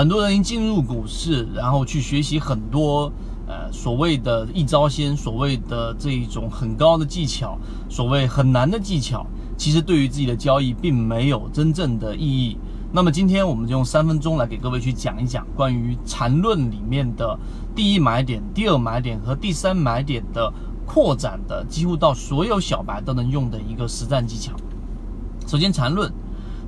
[0.00, 3.12] 很多人一进入股市，然后去学习很多
[3.46, 7.58] 呃所谓的一招鲜，所谓的这一种很高的技巧，
[7.90, 9.26] 所谓很难的技巧，
[9.58, 12.56] 其实对于自己的交易并没有真正的意义。
[12.90, 17.38] 那么今天我们就用三分钟来给各位去讲一讲关于缠论里面的
[17.76, 20.50] 第一买点、第二买点和第三买点的
[20.86, 24.54] 扩展的，几乎到所有小白都能用的一个实战技巧。
[25.46, 26.10] 首先，缠论。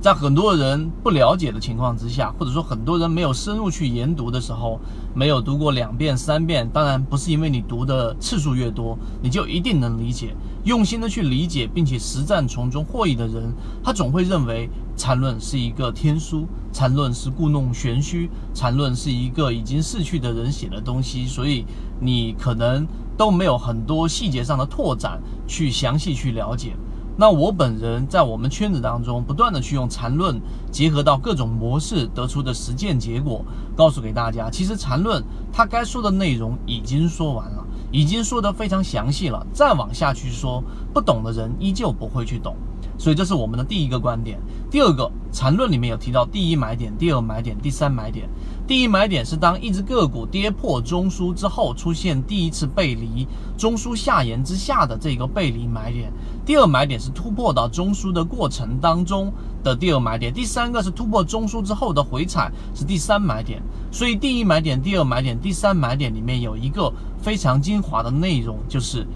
[0.00, 4.80] 在很多人不了解的情况之下，或者说很多人没有深入去研读的时候，
[5.14, 10.34] 没有读过两遍三遍，当然不是因为你读的次数越多，你就一定能理解。
[10.64, 13.52] 用心的去理解，并且实战从中获益的人，
[13.84, 21.66] 他总会认为缠论是一个天书，缠论是故弄玄虚，缠论是一个已经逝去的人写的东西，所以
[22.00, 22.86] 你可能
[23.18, 26.74] 都没有很多细节上的拓展去详细去了解。
[27.16, 33.44] 那我本人在我们圈子当中不断的去用缠论，结合到各种模式得出的实践结果，
[33.76, 42.56] 告诉给大家，其实缠论它该说的内容已经说完了，已经说得非常详细了，再往下去说，不懂的人依旧不会去懂。
[42.96, 44.38] 所以这是我们的第一个观点。
[44.70, 48.28] 第二个缠论里面有提到第一买点、第二买点、第三买点。
[48.66, 56.12] 第一买点是当一只个股跌破中枢之后出现第一次背离，中枢下沿之下的这个背离买点。
[56.50, 60.34] 第二买点是突破到中枢的过程当中的第二买点。
[60.34, 63.62] 第三个是突破中枢之后的回踩是第三买点。
[63.92, 69.06] 所以第一买点、第二买点、第三买点里面有一个非常精华的内容，就是，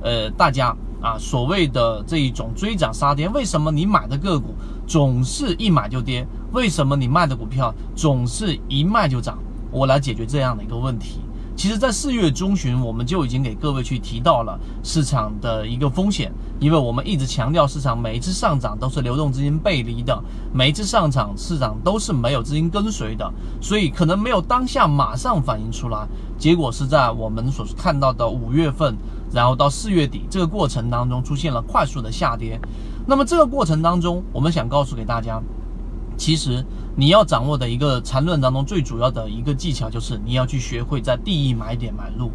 [0.00, 0.74] 呃，大家。
[1.02, 4.54] 啊，所谓的这一种追涨杀跌，为什么你买的个股
[4.86, 6.26] 总是一买就跌？
[6.52, 9.38] 为什么你卖的股票总是一卖就涨？
[9.70, 11.20] 我来解决这样的一个问题。
[11.58, 20.16] 其实，在四月中旬，我们就已经给各位去提到了市场的一个风险，因为我们一直强调市场每一次上涨都是流动资金背离的，
[20.54, 23.28] 每一次上涨市场都是没有资金跟随的，
[23.60, 26.06] 所以可能没有当下马上反映出来，
[26.38, 28.96] 结果是在我们所看到的五月份，
[29.32, 32.56] 然后到四月底这个过程当中出现了快速的下跌。
[33.04, 35.42] 那么这个过程当中，我们想告诉给大家。
[36.18, 36.62] 其实
[36.96, 42.30] 你要掌握的一个缠论当中最主要的一个技巧，就是你要去学会在第一买点买入。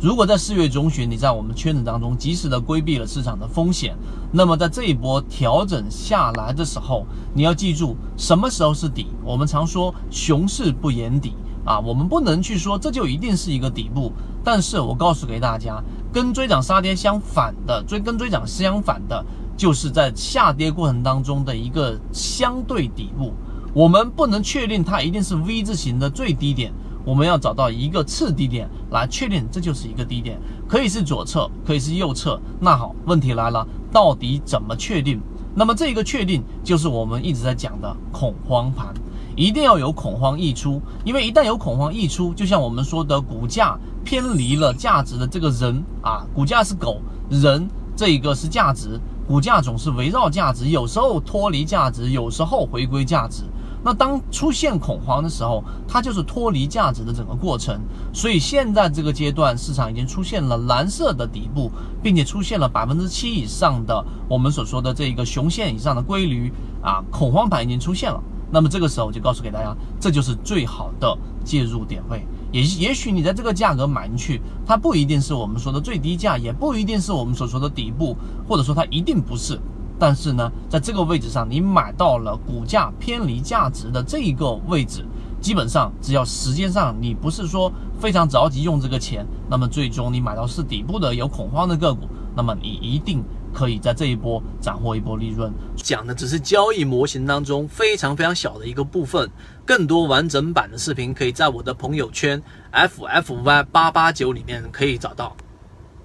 [0.00, 3.96] 如果在四月中旬你在我们圈子当中及时的规避了市场的风险，
[4.32, 9.06] 那么在这一波调整下来的时候，你要记住什么时候是底。
[9.24, 11.32] 我们常说熊市不言底
[11.64, 14.12] 啊，我们不能去说这就一定是一个底部。
[14.44, 15.82] 但是我告诉给大家，
[16.12, 19.24] 跟追涨杀跌相反的，追跟追涨相反的。
[19.58, 23.34] 就是在下跌过程当中的一个相对底部，
[23.74, 26.72] 我们不能确定它一定是 V 字形的最低点，
[27.04, 32.40] 我们要找到一个次低点来确定这就是一个低点，可以是左侧，可以是右侧。
[32.60, 35.20] 那好，问题来了，到底怎么确定？
[35.56, 38.94] 那么这个确定就是我们一直在讲的恐慌盘，
[39.34, 49.00] 一定要有恐慌溢出，因为一旦有恐慌溢出，就像我们说的股价偏离了价值的这个人啊，股价是狗，人这一个是价值。
[49.28, 53.44] 股价总是围绕价值，有时候脱离价值，有时候回归价值。
[53.84, 57.78] 那当出现恐慌的时候，它就是脱离价值的整个过程。
[58.10, 61.70] 所以现在这个阶段，市场已经出现了蓝色的底部，
[62.02, 66.50] 并且出现了百分之七以上的我们所说的这个熊线以上的规律
[66.82, 68.18] 啊，恐慌盘已经出现了。
[68.50, 72.26] 那么这个时候就告诉给大家，这就是最好的介入点位。
[72.50, 78.16] 也也许你在这个价格买进去，它不一定是我们说的最低价，也不一定是我们所说的底部，
[78.48, 79.60] 或者说它一定不是。
[79.98, 85.04] 但是呢，在这个位置上，你买到了股价偏离价值的这一个位置，
[85.40, 93.22] 基本上只要时间上你不是说非常着急用这个钱，那么最终你买到是底部的有恐慌的个股，那么你一定。
[93.54, 99.28] 可以在这一波斩获一波利润，讲的只是交易模型当中非常非常小的一个部分。
[99.64, 102.42] 更多完整版的视频，可以在我的朋友圈
[102.72, 105.36] ffy 八八九里面可以找到。